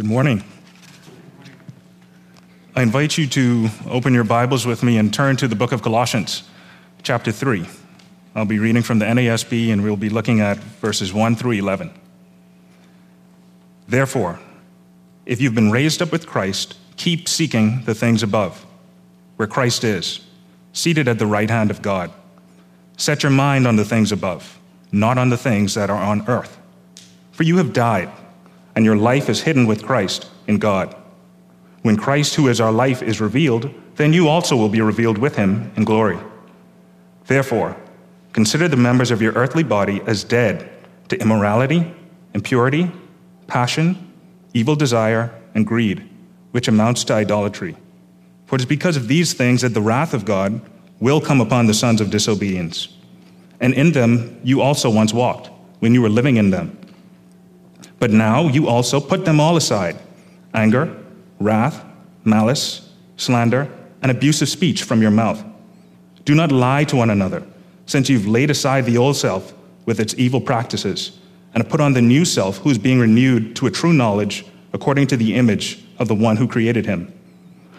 [0.00, 0.42] Good morning.
[2.74, 5.82] I invite you to open your Bibles with me and turn to the book of
[5.82, 6.44] Colossians,
[7.02, 7.66] chapter 3.
[8.34, 11.92] I'll be reading from the NASB and we'll be looking at verses 1 through 11.
[13.88, 14.40] Therefore,
[15.26, 18.64] if you've been raised up with Christ, keep seeking the things above,
[19.36, 20.20] where Christ is,
[20.72, 22.10] seated at the right hand of God.
[22.96, 24.58] Set your mind on the things above,
[24.92, 26.58] not on the things that are on earth.
[27.32, 28.10] For you have died,
[28.74, 30.94] and your life is hidden with Christ in God.
[31.82, 35.36] When Christ, who is our life, is revealed, then you also will be revealed with
[35.36, 36.18] him in glory.
[37.26, 37.76] Therefore,
[38.32, 40.68] consider the members of your earthly body as dead
[41.08, 41.92] to immorality,
[42.34, 42.90] impurity,
[43.46, 44.12] passion,
[44.54, 46.08] evil desire, and greed,
[46.52, 47.76] which amounts to idolatry.
[48.46, 50.60] For it is because of these things that the wrath of God
[50.98, 52.88] will come upon the sons of disobedience.
[53.60, 56.76] And in them you also once walked, when you were living in them.
[58.00, 59.96] But now you also put them all aside
[60.52, 60.96] anger,
[61.38, 61.84] wrath,
[62.24, 63.70] malice, slander,
[64.02, 65.44] and abusive speech from your mouth.
[66.24, 67.46] Do not lie to one another,
[67.86, 69.54] since you've laid aside the old self
[69.86, 71.18] with its evil practices,
[71.54, 74.44] and have put on the new self, who is being renewed to a true knowledge
[74.72, 77.12] according to the image of the one who created him.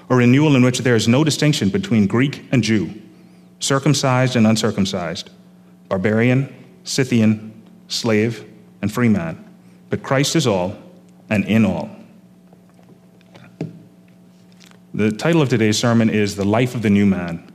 [0.10, 2.94] A renewal in which there is no distinction between Greek and Jew,
[3.60, 5.30] circumcised and uncircumcised,
[5.88, 8.46] barbarian, Scythian, slave,
[8.82, 9.51] and free man.
[9.92, 10.76] But Christ is all
[11.30, 11.90] and in all.
[14.94, 17.52] The title of today's sermon is The Life of the New Man.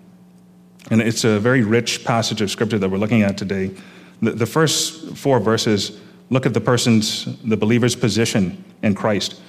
[0.91, 3.75] And it's a very rich passage of scripture that we're looking at today.
[4.21, 5.99] The, the first four verses
[6.29, 9.41] look at the person's, the believer's position in Christ.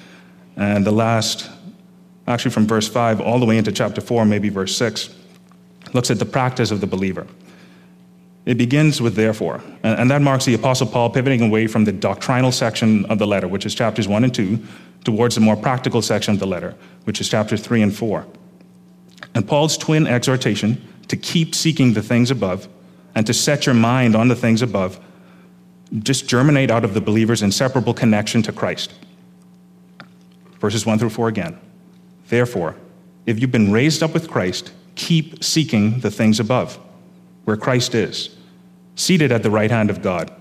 [0.55, 1.49] And the last,
[2.25, 5.13] actually from verse 5 all the way into chapter 4, maybe verse 6,
[5.93, 7.27] looks at the practice of the believer.
[8.47, 12.53] It begins with therefore, and that marks the Apostle Paul pivoting away from the doctrinal
[12.53, 14.57] section of the letter, which is chapters 1 and 2,
[15.03, 18.25] towards the more practical section of the letter, which is chapters 3 and 4.
[19.35, 22.69] And Paul's twin exhortation to keep seeking the things above
[23.15, 24.97] and to set your mind on the things above
[25.99, 28.93] just germinate out of the believer's inseparable connection to Christ.
[30.61, 31.59] Verses 1 through 4 again.
[32.29, 32.77] Therefore,
[33.25, 36.79] if you've been raised up with Christ, keep seeking the things above,
[37.47, 38.35] where Christ is,
[38.95, 40.33] seated at the right hand of God.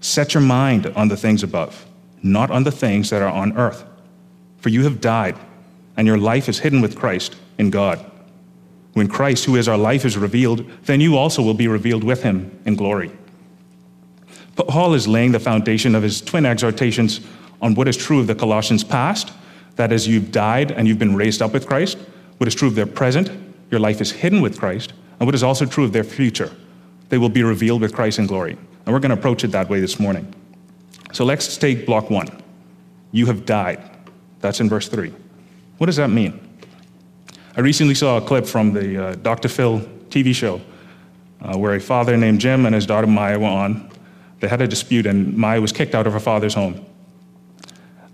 [0.00, 1.86] Set your mind on the things above
[2.22, 3.84] not on the things that are on earth.
[4.58, 5.36] For you have died,
[5.96, 8.04] and your life is hidden with Christ in God.
[8.92, 12.22] When Christ, who is our life, is revealed, then you also will be revealed with
[12.22, 13.10] him in glory.
[14.56, 17.20] Paul is laying the foundation of his twin exhortations
[17.62, 19.32] on what is true of the Colossians' past,
[19.76, 21.96] that is, you've died and you've been raised up with Christ,
[22.36, 23.30] what is true of their present,
[23.70, 26.50] your life is hidden with Christ, and what is also true of their future,
[27.10, 28.52] they will be revealed with Christ in glory.
[28.52, 30.34] And we're going to approach it that way this morning.
[31.12, 32.28] So let's take block one.
[33.12, 33.78] You have died.
[34.40, 35.12] That's in verse three.
[35.78, 36.40] What does that mean?
[37.56, 39.48] I recently saw a clip from the uh, Dr.
[39.48, 40.60] Phil TV show
[41.42, 43.90] uh, where a father named Jim and his daughter Maya were on.
[44.40, 46.86] They had a dispute, and Maya was kicked out of her father's home.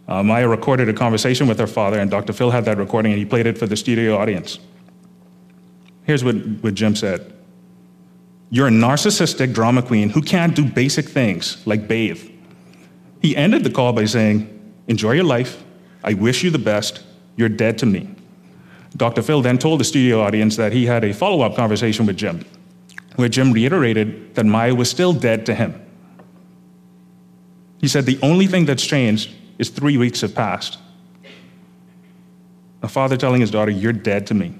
[0.08, 2.32] Uh, Maya recorded a conversation with her father, and Dr.
[2.32, 4.58] Phil had that recording, and he played it for the studio audience.
[6.06, 7.32] Here's what, what Jim said
[8.48, 12.30] You're a narcissistic drama queen who can't do basic things like bathe.
[13.20, 14.52] He ended the call by saying,
[14.86, 15.64] Enjoy your life.
[16.04, 17.02] I wish you the best.
[17.34, 18.08] You're dead to me.
[18.96, 19.20] Dr.
[19.20, 22.46] Phil then told the studio audience that he had a follow up conversation with Jim,
[23.16, 25.82] where Jim reiterated that Maya was still dead to him.
[27.80, 30.78] He said, The only thing that's changed is three weeks have passed.
[32.82, 34.54] A father telling his daughter, You're dead to me.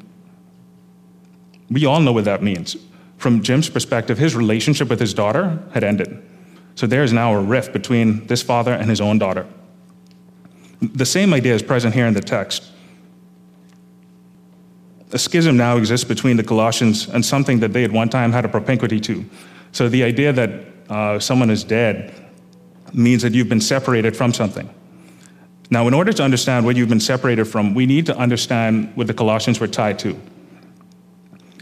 [1.71, 2.77] We all know what that means.
[3.19, 6.23] From Jim's perspective, his relationship with his daughter had ended.
[6.75, 9.47] So there is now a rift between this father and his own daughter.
[10.81, 12.71] The same idea is present here in the text.
[15.13, 18.45] A schism now exists between the Colossians and something that they at one time had
[18.45, 19.25] a propinquity to.
[19.73, 20.51] So the idea that
[20.91, 22.13] uh, someone is dead
[22.93, 24.69] means that you've been separated from something.
[25.71, 29.07] Now, in order to understand what you've been separated from, we need to understand what
[29.07, 30.19] the Colossians were tied to.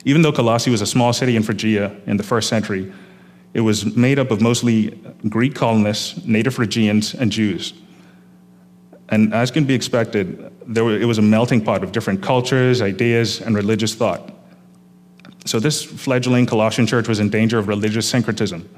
[0.05, 2.93] Even though Colossae was a small city in Phrygia in the first century,
[3.55, 4.91] it was made up of mostly
[5.29, 7.73] Greek colonists, native Phrygians, and Jews.
[9.09, 12.83] And as can be expected, there were, it was a melting pot of different cultures,
[12.83, 14.31] ideas, and religious thought.
[15.47, 18.69] So this fledgling Colossian church was in danger of religious syncretism.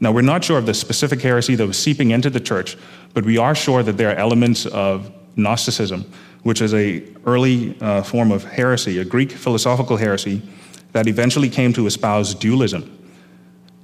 [0.00, 2.76] Now, we're not sure of the specific heresy that was seeping into the church,
[3.14, 6.10] but we are sure that there are elements of Gnosticism,
[6.46, 10.40] which is a early uh, form of heresy, a Greek philosophical heresy
[10.92, 12.96] that eventually came to espouse dualism,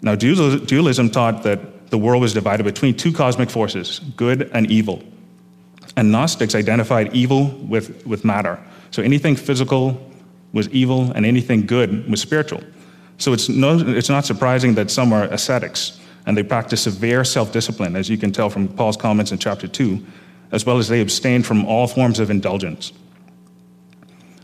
[0.03, 5.03] now, dualism taught that the world was divided between two cosmic forces, good and evil.
[5.97, 8.59] And Gnostics identified evil with, with matter.
[8.91, 10.11] So anything physical
[10.53, 12.63] was evil, and anything good was spiritual.
[13.19, 17.53] So it's, no, it's not surprising that some are ascetics, and they practice severe self
[17.53, 20.05] discipline, as you can tell from Paul's comments in chapter 2,
[20.53, 22.93] as well as they abstain from all forms of indulgence.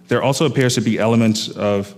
[0.09, 1.95] There also appears to be elements of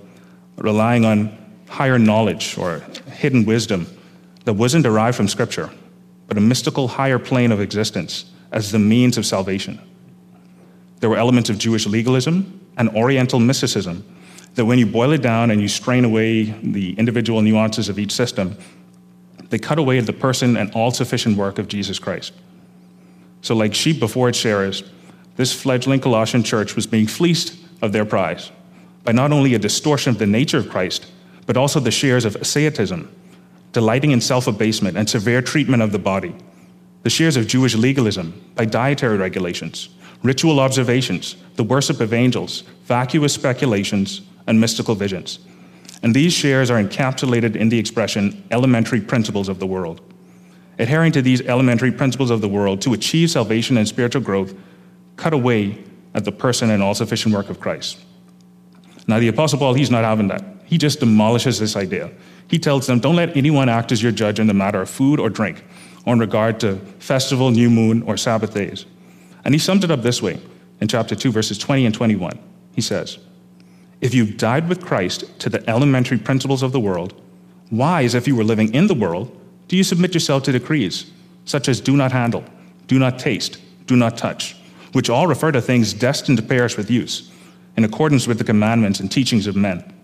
[0.56, 2.80] relying on higher knowledge or
[3.12, 3.86] hidden wisdom
[4.44, 5.70] that wasn't derived from Scripture,
[6.26, 9.80] but a mystical higher plane of existence as the means of salvation.
[10.98, 14.04] There were elements of Jewish legalism and Oriental mysticism
[14.56, 18.10] that, when you boil it down and you strain away the individual nuances of each
[18.10, 18.56] system,
[19.50, 22.32] they cut away the person and all sufficient work of Jesus Christ.
[23.42, 24.82] So, like sheep before its shearers,
[25.36, 28.50] this fledgling Colossian church was being fleeced of their prize
[29.04, 31.06] by not only a distortion of the nature of Christ,
[31.46, 33.10] but also the shares of asceticism,
[33.72, 36.34] delighting in self abasement and severe treatment of the body,
[37.02, 39.88] the shares of Jewish legalism by dietary regulations,
[40.22, 45.38] ritual observations, the worship of angels, vacuous speculations, and mystical visions.
[46.02, 50.00] And these shares are encapsulated in the expression elementary principles of the world.
[50.80, 54.54] Adhering to these elementary principles of the world to achieve salvation and spiritual growth
[55.16, 55.84] cut away
[56.14, 58.00] at the person and all sufficient work of Christ.
[59.06, 60.42] Now, the Apostle Paul, he's not having that.
[60.64, 62.10] He just demolishes this idea.
[62.48, 65.20] He tells them, Don't let anyone act as your judge in the matter of food
[65.20, 65.62] or drink,
[66.06, 68.86] or in regard to festival, new moon, or Sabbath days.
[69.44, 70.40] And he sums it up this way
[70.80, 72.38] in chapter 2, verses 20 and 21.
[72.74, 73.18] He says,
[74.00, 77.20] If you've died with Christ to the elementary principles of the world,
[77.68, 79.36] why, as if you were living in the world,
[79.70, 81.12] do you submit yourself to decrees
[81.44, 82.42] such as do not handle,
[82.88, 84.56] do not taste, do not touch,
[84.94, 87.30] which all refer to things destined to perish with use,
[87.76, 89.94] in accordance with the commandments and teachings of men?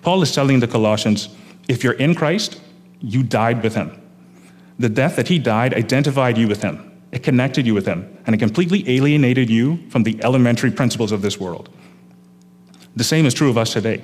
[0.00, 1.28] Paul is telling the Colossians
[1.68, 2.62] if you're in Christ,
[2.98, 3.92] you died with him.
[4.78, 8.34] The death that he died identified you with him, it connected you with him, and
[8.34, 11.68] it completely alienated you from the elementary principles of this world.
[12.96, 14.02] The same is true of us today.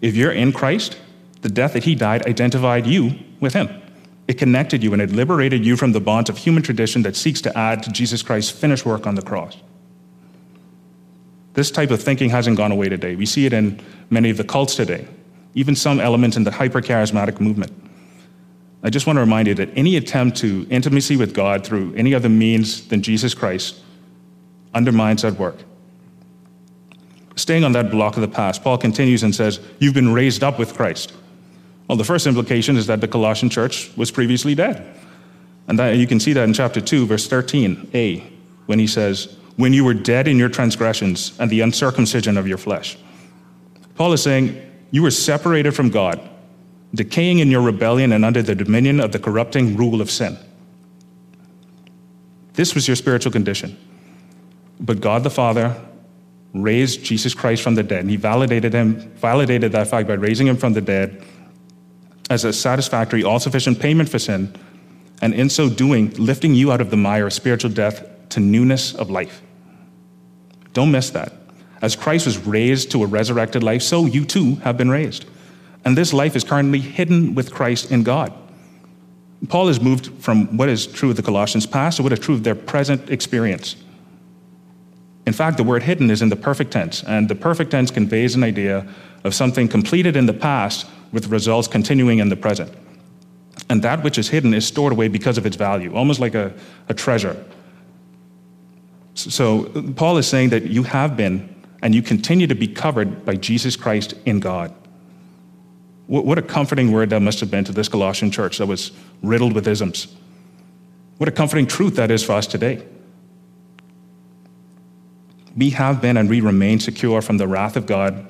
[0.00, 0.98] If you're in Christ,
[1.42, 3.68] the death that he died identified you with him.
[4.28, 7.40] It connected you and it liberated you from the bonds of human tradition that seeks
[7.42, 9.56] to add to Jesus Christ's finished work on the cross.
[11.54, 13.16] This type of thinking hasn't gone away today.
[13.16, 15.08] We see it in many of the cults today,
[15.54, 17.72] even some elements in the hyper charismatic movement.
[18.82, 22.14] I just want to remind you that any attempt to intimacy with God through any
[22.14, 23.80] other means than Jesus Christ
[24.72, 25.56] undermines that work.
[27.36, 30.58] Staying on that block of the past, Paul continues and says, You've been raised up
[30.58, 31.12] with Christ.
[31.90, 34.96] Well, the first implication is that the Colossian church was previously dead.
[35.66, 38.22] And that, you can see that in chapter 2, verse 13a,
[38.66, 42.58] when he says, When you were dead in your transgressions and the uncircumcision of your
[42.58, 42.96] flesh.
[43.96, 44.56] Paul is saying,
[44.92, 46.20] You were separated from God
[46.94, 50.38] decaying in your rebellion and under the dominion of the corrupting rule of sin.
[52.52, 53.76] This was your spiritual condition.
[54.78, 55.74] But God the Father
[56.54, 60.46] raised Jesus Christ from the dead, and He validated him, validated that fact by raising
[60.46, 61.26] him from the dead
[62.30, 64.54] as a satisfactory, all sufficient payment for sin,
[65.20, 68.94] and in so doing, lifting you out of the mire of spiritual death to newness
[68.94, 69.42] of life.
[70.72, 71.34] Don't miss that.
[71.82, 75.26] As Christ was raised to a resurrected life, so you too have been raised
[75.84, 78.32] and this life is currently hidden with Christ in God.
[79.48, 82.34] Paul has moved from what is true of the Colossians' past to what is true
[82.34, 83.76] of their present experience.
[85.26, 88.34] In fact, the word hidden is in the perfect tense, and the perfect tense conveys
[88.34, 88.86] an idea
[89.24, 92.72] of something completed in the past with results continuing in the present.
[93.68, 96.52] And that which is hidden is stored away because of its value, almost like a,
[96.88, 97.42] a treasure.
[99.14, 99.64] So,
[99.96, 103.76] Paul is saying that you have been and you continue to be covered by Jesus
[103.76, 104.74] Christ in God.
[106.06, 108.90] What a comforting word that must have been to this Colossian church that was
[109.22, 110.08] riddled with isms.
[111.18, 112.84] What a comforting truth that is for us today.
[115.56, 118.26] We have been and we remain secure from the wrath of God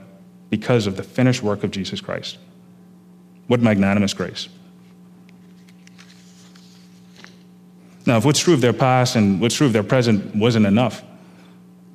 [0.51, 2.37] because of the finished work of Jesus Christ.
[3.51, 4.49] What magnanimous grace.
[8.07, 11.03] Now, if what's true of their past and what's true of their present wasn't enough,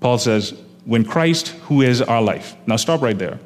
[0.02, 2.58] Paul says, when Christ, who is our life.
[2.68, 3.40] Now, stop right there.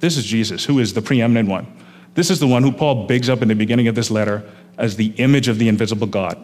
[0.00, 1.66] This is Jesus, who is the preeminent one.
[2.12, 4.96] This is the one who Paul bigs up in the beginning of this letter as
[4.96, 6.36] the image of the invisible God,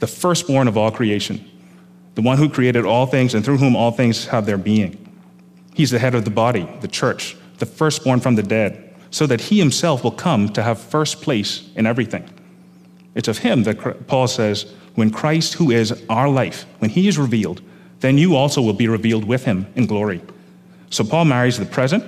[0.00, 1.48] the firstborn of all creation,
[2.16, 5.08] the one who created all things and through whom all things have their being.
[5.72, 9.40] He's the head of the body, the church, the firstborn from the dead, so that
[9.40, 12.28] he himself will come to have first place in everything.
[13.14, 17.18] It's of him that Paul says, when Christ, who is our life, when he is
[17.18, 17.62] revealed,
[18.00, 20.20] then you also will be revealed with him in glory.
[20.90, 22.04] So Paul marries the present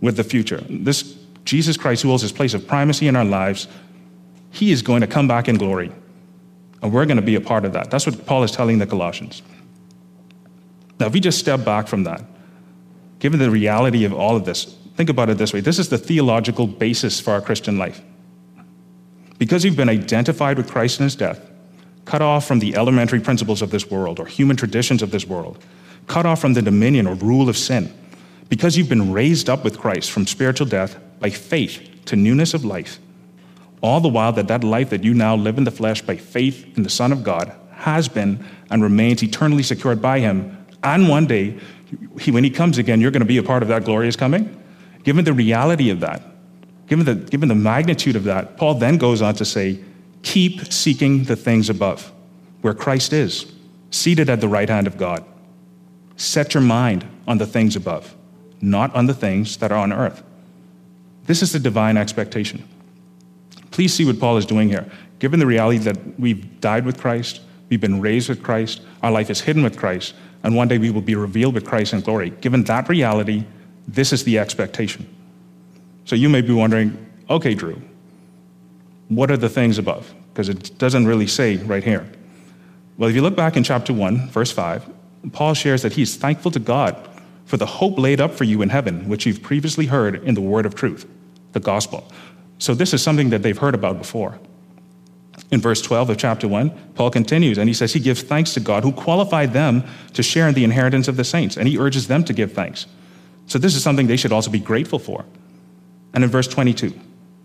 [0.00, 0.58] with the future.
[0.68, 3.68] This Jesus Christ, who holds his place of primacy in our lives,
[4.50, 5.92] he is going to come back in glory.
[6.82, 7.90] And we're going to be a part of that.
[7.90, 9.42] That's what Paul is telling the Colossians.
[10.98, 12.22] Now, if we just step back from that,
[13.18, 15.98] given the reality of all of this, think about it this way this is the
[15.98, 18.00] theological basis for our Christian life.
[19.38, 21.40] Because you've been identified with Christ in his death,
[22.06, 25.62] cut off from the elementary principles of this world or human traditions of this world,
[26.06, 27.92] cut off from the dominion or rule of sin,
[28.48, 32.64] because you've been raised up with Christ from spiritual death by faith to newness of
[32.64, 32.98] life,
[33.82, 36.76] all the while that that life that you now live in the flesh by faith
[36.76, 40.66] in the Son of God has been and remains eternally secured by him.
[40.82, 41.58] And one day,
[42.20, 44.62] he, when he comes again, you're going to be a part of that glorious coming.
[45.06, 46.20] Given the reality of that,
[46.88, 49.78] given the, given the magnitude of that, Paul then goes on to say,
[50.24, 52.12] keep seeking the things above,
[52.60, 53.46] where Christ is,
[53.92, 55.24] seated at the right hand of God.
[56.16, 58.16] Set your mind on the things above,
[58.60, 60.24] not on the things that are on earth.
[61.26, 62.68] This is the divine expectation.
[63.70, 64.90] Please see what Paul is doing here.
[65.20, 69.30] Given the reality that we've died with Christ, we've been raised with Christ, our life
[69.30, 72.30] is hidden with Christ, and one day we will be revealed with Christ in glory.
[72.30, 73.44] Given that reality,
[73.86, 75.08] this is the expectation.
[76.04, 76.96] So you may be wondering,
[77.28, 77.80] okay, Drew,
[79.08, 80.12] what are the things above?
[80.32, 82.06] Because it doesn't really say right here.
[82.98, 84.88] Well, if you look back in chapter 1, verse 5,
[85.32, 86.96] Paul shares that he's thankful to God
[87.44, 90.40] for the hope laid up for you in heaven, which you've previously heard in the
[90.40, 91.06] word of truth,
[91.52, 92.10] the gospel.
[92.58, 94.38] So this is something that they've heard about before.
[95.50, 98.60] In verse 12 of chapter 1, Paul continues and he says he gives thanks to
[98.60, 102.08] God who qualified them to share in the inheritance of the saints, and he urges
[102.08, 102.86] them to give thanks.
[103.46, 105.24] So this is something they should also be grateful for.
[106.14, 106.92] And in verse 22,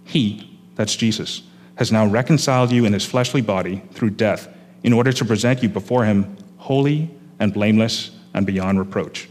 [0.05, 1.43] he, that's Jesus,
[1.75, 4.47] has now reconciled you in his fleshly body through death
[4.83, 9.29] in order to present you before him holy and blameless and beyond reproach.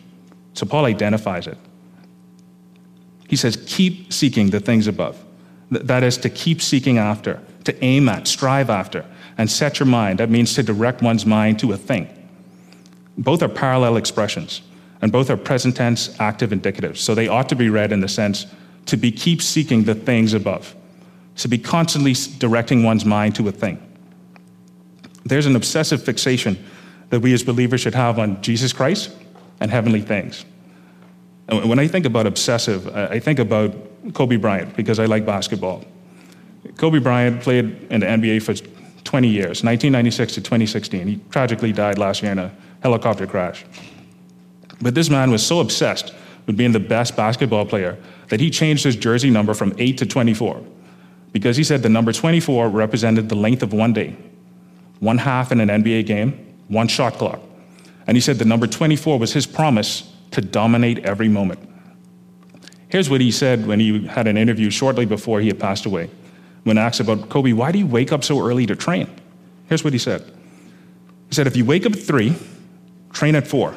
[0.55, 1.59] So Paul identifies it.
[3.29, 5.25] He says, keep seeking the things above.
[5.71, 9.07] That is to keep seeking after, to aim at, strive after,
[9.39, 10.19] and set your mind.
[10.19, 12.09] That means to direct one's mind to a thing.
[13.17, 14.63] Both are parallel expressions,
[15.03, 16.99] and both are present tense, active indicatives.
[16.99, 18.47] So they ought to be read in the sense
[18.87, 20.75] to be keep seeking the things above,
[21.37, 23.81] to be constantly directing one's mind to a thing.
[25.25, 26.63] There's an obsessive fixation
[27.11, 29.11] that we as believers should have on Jesus Christ
[29.61, 30.45] and heavenly things.
[31.49, 33.75] And when I think about obsessive, I think about
[34.15, 35.85] Kobe Bryant because I like basketball.
[36.77, 38.55] Kobe Bryant played in the NBA for
[39.05, 41.07] 20 years, 1996 to 2016.
[41.07, 42.53] He tragically died last year in a
[42.83, 43.65] helicopter crash.
[44.81, 46.15] But this man was so obsessed
[46.47, 50.07] with being the best basketball player that he changed his jersey number from 8 to
[50.07, 50.65] 24
[51.33, 54.17] because he said the number 24 represented the length of one day,
[54.99, 57.41] one half in an NBA game, one shot clock.
[58.07, 61.61] And he said the number 24 was his promise to dominate every moment.
[62.89, 66.11] Here's what he said when he had an interview shortly before he had passed away.
[66.65, 69.09] When asked about Kobe, why do you wake up so early to train?
[69.69, 70.23] Here's what he said.
[71.29, 72.35] He said, if you wake up at three,
[73.13, 73.75] train at four.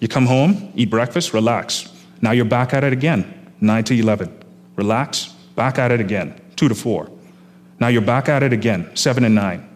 [0.00, 1.92] You come home, eat breakfast, relax.
[2.20, 4.44] Now you're back at it again, 9 to 11.
[4.76, 5.26] Relax,
[5.56, 7.10] back at it again, 2 to 4.
[7.80, 9.68] Now you're back at it again, 7 and 9.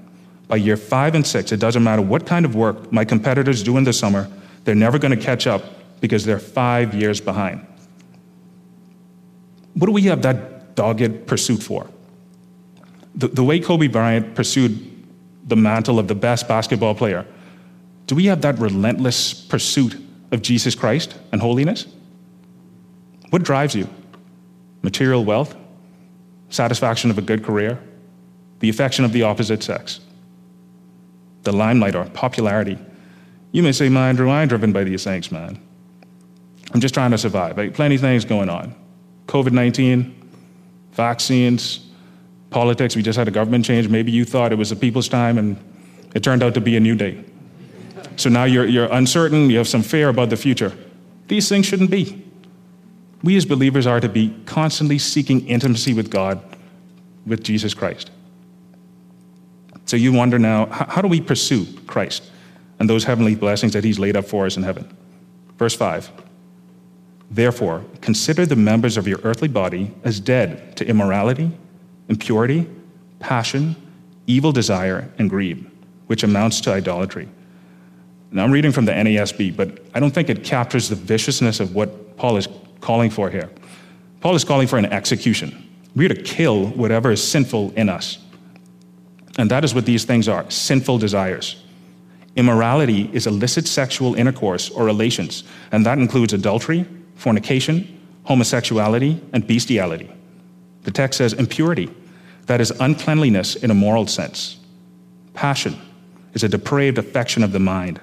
[0.48, 3.76] By year 5 and 6, it doesn't matter what kind of work my competitors do
[3.76, 4.28] in the summer,
[4.64, 5.62] they're never going to catch up
[6.00, 7.66] because they're five years behind.
[9.74, 11.88] What do we have that dogged pursuit for?
[13.14, 14.88] The, the way Kobe Bryant pursued
[15.46, 17.26] the mantle of the best basketball player,
[18.06, 19.96] do we have that relentless pursuit
[20.32, 21.86] of Jesus Christ and holiness?
[23.30, 23.88] What drives you?
[24.82, 25.54] Material wealth?
[26.48, 27.78] Satisfaction of a good career?
[28.58, 30.00] The affection of the opposite sex?
[31.42, 32.78] The limelight or popularity?
[33.52, 35.60] You may say, man, Drew, I driven by these things, man.
[36.72, 37.58] I'm just trying to survive.
[37.58, 38.74] Like, plenty of things going on.
[39.26, 40.14] COVID 19,
[40.92, 41.86] vaccines,
[42.50, 42.96] politics.
[42.96, 43.88] We just had a government change.
[43.88, 45.56] Maybe you thought it was the people's time, and
[46.14, 47.22] it turned out to be a new day.
[48.16, 50.73] So now you're, you're uncertain, you have some fear about the future.
[51.28, 52.25] These things shouldn't be.
[53.23, 56.42] We as believers are to be constantly seeking intimacy with God,
[57.25, 58.11] with Jesus Christ.
[59.87, 62.23] So you wonder now, how do we pursue Christ
[62.78, 64.97] and those heavenly blessings that He's laid up for us in heaven?
[65.59, 66.11] Verse 5
[67.31, 71.50] Therefore, consider the members of your earthly body as dead to immorality,
[72.09, 72.69] impurity,
[73.21, 73.76] passion,
[74.26, 75.71] evil desire, and greed,
[76.09, 77.28] which amounts to idolatry.
[78.32, 81.74] Now, I'm reading from the NASB, but I don't think it captures the viciousness of
[81.74, 82.48] what Paul is
[82.80, 83.50] calling for here.
[84.20, 85.68] Paul is calling for an execution.
[85.94, 88.18] We're to kill whatever is sinful in us.
[89.38, 91.62] And that is what these things are sinful desires.
[92.34, 96.86] Immorality is illicit sexual intercourse or relations, and that includes adultery,
[97.16, 100.10] fornication, homosexuality, and bestiality.
[100.84, 101.90] The text says impurity,
[102.46, 104.58] that is uncleanliness in a moral sense.
[105.34, 105.78] Passion
[106.32, 108.00] is a depraved affection of the mind.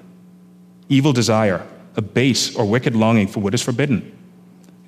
[0.89, 1.65] Evil desire,
[1.95, 4.17] a base or wicked longing for what is forbidden.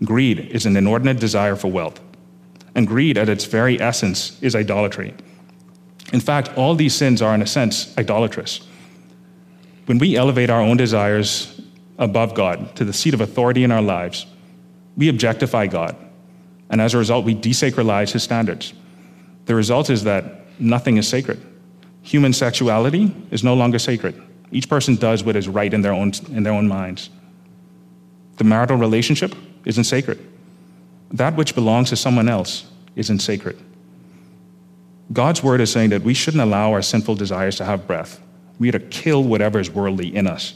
[0.03, 1.99] Greed is an inordinate desire for wealth.
[2.73, 5.13] And greed, at its very essence, is idolatry.
[6.11, 8.61] In fact, all these sins are, in a sense, idolatrous.
[9.85, 11.61] When we elevate our own desires
[11.97, 14.25] above God to the seat of authority in our lives,
[14.97, 15.95] we objectify God.
[16.69, 18.73] And as a result, we desacralize his standards.
[19.45, 21.45] The result is that nothing is sacred.
[22.01, 24.21] Human sexuality is no longer sacred.
[24.51, 27.09] Each person does what is right in their own, in their own minds.
[28.37, 30.19] The marital relationship isn't sacred.
[31.11, 32.65] That which belongs to someone else
[32.95, 33.57] isn't sacred.
[35.13, 38.19] God's word is saying that we shouldn't allow our sinful desires to have breath.
[38.59, 40.53] We are to kill whatever is worldly in us.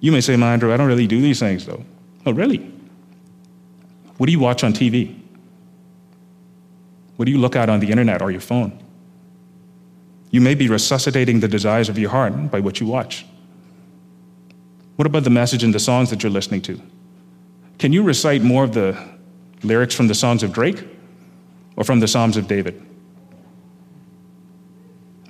[0.00, 1.84] You may say, Andrew, I don't really do these things though.
[2.26, 2.72] Oh, really?
[4.18, 5.18] What do you watch on TV?
[7.16, 8.83] What do you look at on the internet or your phone?
[10.34, 13.24] You may be resuscitating the desires of your heart by what you watch.
[14.96, 16.82] What about the message in the songs that you're listening to?
[17.78, 19.00] Can you recite more of the
[19.62, 20.84] lyrics from the songs of Drake
[21.76, 22.84] or from the Psalms of David?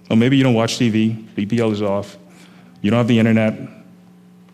[0.09, 2.17] Or maybe you don't watch TV, BPL is off,
[2.81, 3.59] you don't have the internet,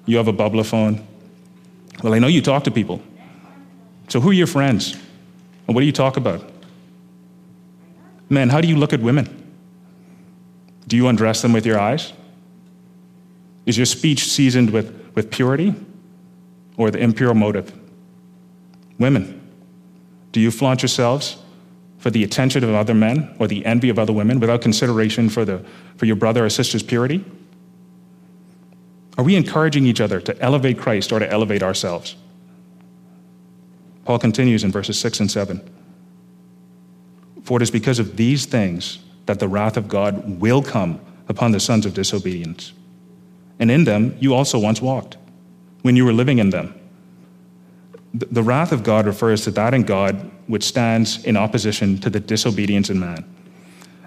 [0.04, 1.06] you have a bubbler phone.
[2.02, 3.00] Well, I know you talk to people.
[4.08, 4.94] So who are your friends?
[5.68, 6.42] And what do you talk about?
[8.28, 9.36] Men, how do you look at women?
[10.90, 12.12] Do you undress them with your eyes?
[13.64, 15.72] Is your speech seasoned with, with purity
[16.76, 17.72] or the impure motive?
[18.98, 19.40] Women,
[20.32, 21.36] do you flaunt yourselves
[21.98, 25.44] for the attention of other men or the envy of other women without consideration for,
[25.44, 25.64] the,
[25.96, 27.24] for your brother or sister's purity?
[29.16, 32.16] Are we encouraging each other to elevate Christ or to elevate ourselves?
[34.04, 35.60] Paul continues in verses 6 and 7.
[37.44, 38.98] For it is because of these things
[39.30, 42.72] that the wrath of God will come upon the sons of disobedience.
[43.60, 45.18] And in them you also once walked,
[45.82, 46.74] when you were living in them.
[48.12, 52.18] The wrath of God refers to that in God which stands in opposition to the
[52.18, 53.24] disobedience in man.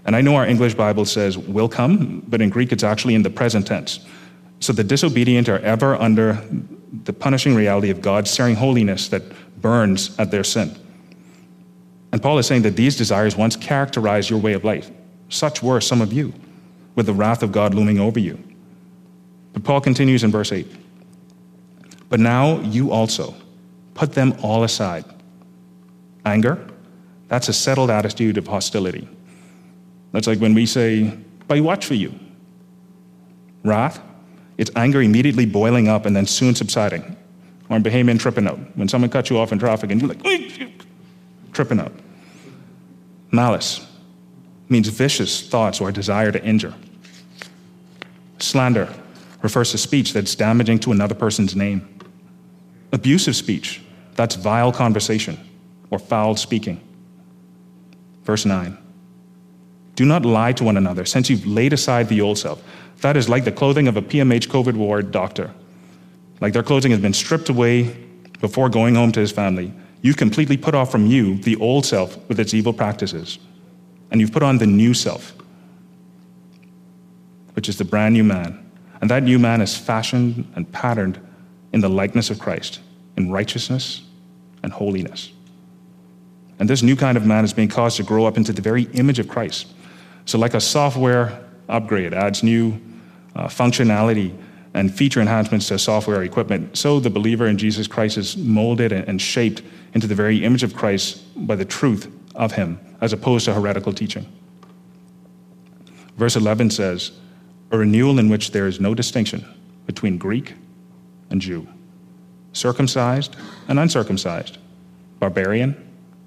[0.06, 3.24] And I know our English Bible says will come, but in Greek it's actually in
[3.24, 4.06] the present tense.
[4.60, 6.46] So the disobedient are ever under
[7.06, 9.24] the punishing reality of God's searing holiness that
[9.62, 10.76] burns at their sin.
[12.12, 14.92] And Paul is saying that these desires once characterized your way of life.
[15.34, 16.34] Such were some of you,
[16.96, 18.42] with the wrath of God looming over you.
[19.54, 20.68] But Paul continues in verse 8
[22.10, 23.36] But now you also
[23.94, 25.06] Put them all aside.
[26.26, 26.66] Anger,
[27.28, 29.08] that's a settled attitude of hostility.
[30.12, 31.18] That's like when we say,
[31.50, 32.14] I watch for you.
[33.64, 34.02] Wrath,
[34.58, 37.16] it's anger immediately boiling up and then soon subsiding.
[37.70, 38.60] Or in Bahamian, tripping out.
[38.76, 40.82] When someone cuts you off in traffic and you're like,
[41.54, 41.94] tripping out.
[43.32, 43.86] Malice
[44.70, 46.74] means vicious thoughts or a desire to injure.
[48.40, 48.94] Slander
[49.42, 51.88] refers to speech that's damaging to another person's name.
[52.92, 53.82] Abusive speech
[54.16, 55.38] that's vile conversation
[55.90, 56.80] or foul speaking.
[58.24, 58.78] Verse 9
[59.96, 62.64] Do not lie to one another, since you've laid aside the old self.
[63.02, 65.54] That is like the clothing of a PMH COVID ward doctor.
[66.40, 67.96] Like their clothing has been stripped away
[68.40, 69.74] before going home to his family.
[70.02, 73.40] You've completely put off from you the old self with its evil practices,
[74.14, 75.34] and you've put on the new self,
[77.56, 78.60] which is the brand new man.
[79.02, 81.20] And that new man is fashioned and patterned
[81.74, 82.80] in the likeness of Christ
[83.18, 84.04] in righteousness
[84.62, 85.32] and holiness.
[86.60, 88.84] And this new kind of man is being caused to grow up into the very
[88.94, 89.74] image of Christ.
[90.26, 92.80] So, like a software upgrade adds new
[93.36, 94.34] uh, functionality
[94.76, 99.20] and feature enhancements to software equipment, so the believer in Jesus Christ is molded and
[99.20, 103.54] shaped into the very image of Christ by the truth of him, as opposed to
[103.54, 104.26] heretical teaching.
[106.16, 107.12] Verse 11 says,
[107.72, 109.46] A renewal in which there is no distinction
[109.86, 110.54] between Greek
[111.30, 111.68] and Jew
[112.54, 113.36] circumcised
[113.68, 114.58] and uncircumcised,
[115.20, 115.76] barbarian,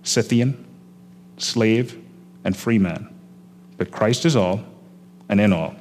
[0.03, 0.67] Scythian,
[1.39, 1.99] slave,
[2.45, 3.09] and free man.
[3.79, 4.62] But Christ is all
[5.31, 5.75] and in all.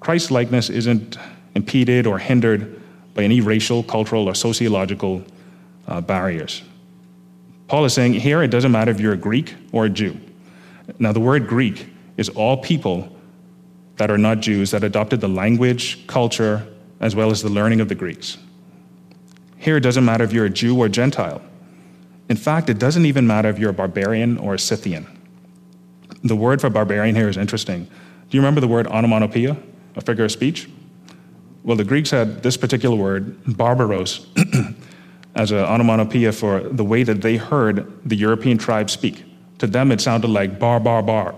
[0.00, 1.18] Christ's likeness isn't
[1.54, 2.80] impeded or hindered
[3.12, 5.24] by any racial, cultural, or sociological
[5.86, 6.62] uh, barriers.
[7.68, 10.18] Paul is saying here it doesn't matter if you're a Greek or a Jew.
[10.98, 13.12] Now, the word Greek is all people
[13.96, 16.66] that are not Jews that adopted the language, culture,
[17.00, 18.38] as well as the learning of the Greeks.
[19.58, 21.42] Here, it doesn't matter if you're a Jew or Gentile.
[22.28, 25.06] In fact, it doesn't even matter if you're a barbarian or a Scythian.
[26.22, 27.84] The word for barbarian here is interesting.
[27.84, 29.56] Do you remember the word onomatopoeia,
[29.96, 30.68] a figure of speech?
[31.62, 34.26] Well, the Greeks had this particular word, barbaros,
[35.36, 39.22] as an onomatopoeia for the way that they heard the European tribes speak.
[39.58, 41.34] To them, it sounded like bar, bar, bar.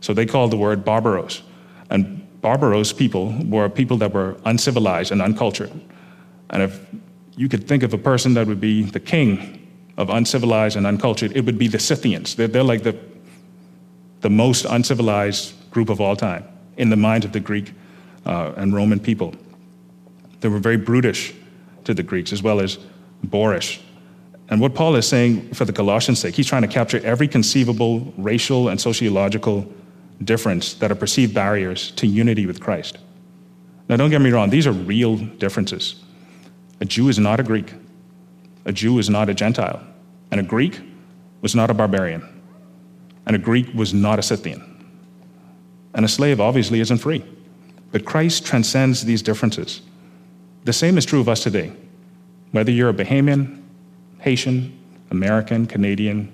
[0.00, 1.42] So they called the word barbaros.
[1.90, 5.72] And barbaros people were people that were uncivilized and uncultured.
[6.50, 6.78] And if
[7.36, 11.34] you could think of a person that would be the king of uncivilized and uncultured,
[11.34, 12.34] it would be the Scythians.
[12.34, 12.96] They're, they're like the,
[14.20, 16.44] the most uncivilized group of all time
[16.76, 17.72] in the minds of the Greek
[18.26, 19.34] uh, and Roman people.
[20.40, 21.34] They were very brutish
[21.84, 22.78] to the Greeks as well as
[23.24, 23.80] boorish.
[24.48, 28.12] And what Paul is saying for the Colossians' sake, he's trying to capture every conceivable
[28.16, 29.70] racial and sociological
[30.24, 32.98] difference that are perceived barriers to unity with Christ.
[33.88, 36.02] Now, don't get me wrong, these are real differences.
[36.80, 37.72] A Jew is not a Greek,
[38.64, 39.82] a Jew is not a Gentile,
[40.30, 40.80] and a Greek
[41.40, 42.26] was not a barbarian,
[43.26, 44.64] and a Greek was not a Scythian.
[45.94, 47.24] And a slave obviously isn't free.
[47.90, 49.80] But Christ transcends these differences.
[50.64, 51.72] The same is true of us today.
[52.52, 53.62] Whether you're a Bahamian,
[54.20, 54.78] Haitian,
[55.10, 56.32] American, Canadian,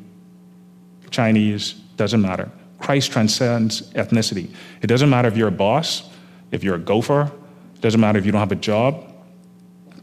[1.11, 2.51] Chinese, doesn't matter.
[2.79, 4.53] Christ transcends ethnicity.
[4.83, 6.09] It doesn't matter if you're a boss,
[6.51, 7.33] if you're a gopher,
[7.75, 9.13] it doesn't matter if you don't have a job,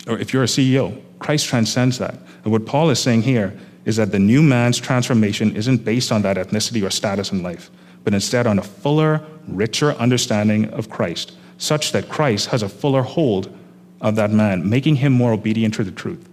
[0.07, 0.99] or if you're a CEO.
[1.19, 2.15] Christ transcends that.
[2.43, 6.21] And what Paul is saying here is that the new man's transformation isn't based on
[6.23, 7.69] that ethnicity or status in life,
[8.03, 13.03] but instead on a fuller, richer understanding of Christ, such that Christ has a fuller
[13.03, 13.55] hold
[14.01, 16.27] of that man, making him more obedient to the truth.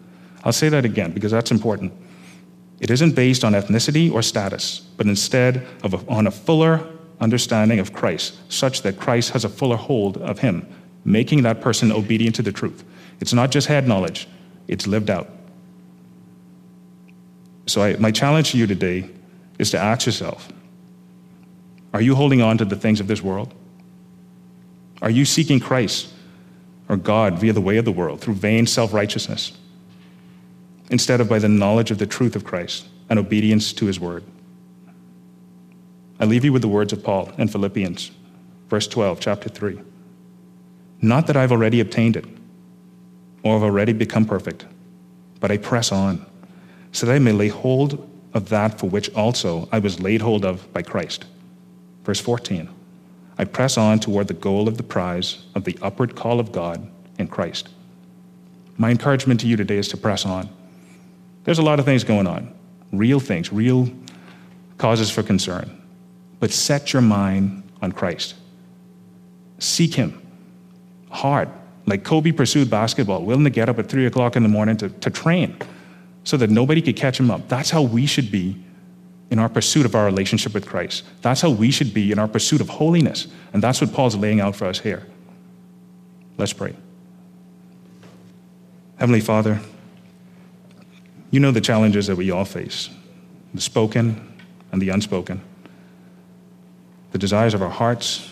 [0.44, 1.92] I'll say that again because that's important.
[2.80, 6.86] It isn't based on ethnicity or status, but instead of a, on a fuller
[7.20, 10.66] understanding of Christ, such that Christ has a fuller hold of him,
[11.04, 12.84] making that person obedient to the truth.
[13.20, 14.28] It's not just head knowledge,
[14.68, 15.28] it's lived out.
[17.66, 19.10] So, I, my challenge to you today
[19.58, 20.48] is to ask yourself
[21.92, 23.52] are you holding on to the things of this world?
[25.02, 26.12] Are you seeking Christ
[26.88, 29.52] or God via the way of the world through vain self righteousness
[30.90, 34.24] instead of by the knowledge of the truth of Christ and obedience to his word?
[36.20, 38.10] I leave you with the words of Paul in Philippians,
[38.68, 39.80] verse 12, chapter 3.
[41.00, 42.24] Not that I've already obtained it
[43.42, 44.66] or have already become perfect,
[45.38, 46.26] but I press on
[46.90, 50.44] so that I may lay hold of that for which also I was laid hold
[50.44, 51.26] of by Christ.
[52.04, 52.68] Verse 14
[53.38, 56.90] I press on toward the goal of the prize of the upward call of God
[57.18, 57.68] in Christ.
[58.76, 60.48] My encouragement to you today is to press on.
[61.44, 62.52] There's a lot of things going on,
[62.92, 63.88] real things, real
[64.76, 65.70] causes for concern.
[66.40, 68.34] But set your mind on Christ.
[69.58, 70.20] Seek Him
[71.10, 71.48] hard.
[71.86, 74.90] Like Kobe pursued basketball, willing to get up at 3 o'clock in the morning to,
[74.90, 75.56] to train
[76.24, 77.48] so that nobody could catch him up.
[77.48, 78.62] That's how we should be
[79.30, 81.04] in our pursuit of our relationship with Christ.
[81.20, 83.26] That's how we should be in our pursuit of holiness.
[83.52, 85.06] And that's what Paul's laying out for us here.
[86.38, 86.74] Let's pray.
[88.96, 89.60] Heavenly Father,
[91.30, 92.90] you know the challenges that we all face
[93.54, 94.40] the spoken
[94.72, 95.40] and the unspoken,
[97.12, 98.30] the desires of our hearts.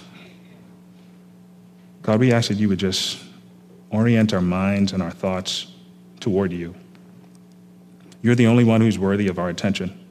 [2.03, 3.19] God, we ask that you would just
[3.91, 5.73] orient our minds and our thoughts
[6.21, 6.75] toward you.
[8.21, 10.06] You're the only one who's worthy of our attention.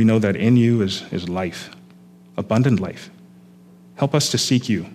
[0.00, 1.68] We know that in you is, is life,
[2.38, 3.10] abundant life.
[3.96, 4.86] Help us to seek you.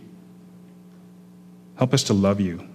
[1.75, 2.67] Help us to love you,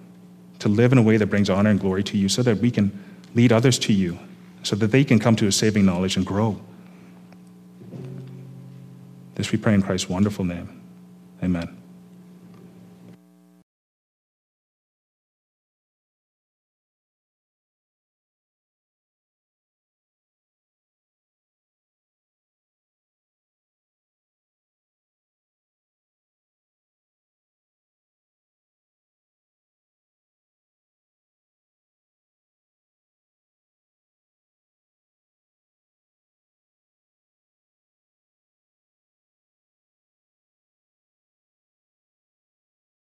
[0.61, 2.71] to live in a way that brings honor and glory to you so that we
[2.71, 2.93] can
[3.35, 4.17] lead others to you,
[4.63, 6.61] so that they can come to a saving knowledge and grow.
[9.35, 10.81] This we pray in Christ's wonderful name.
[11.43, 11.80] Amen.